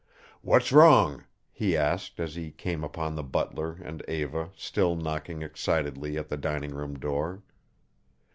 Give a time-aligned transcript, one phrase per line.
[0.41, 6.17] "What's wrong?" he asked as he came upon the butler and Eva still knocking excitedly
[6.17, 7.43] at the dining room door.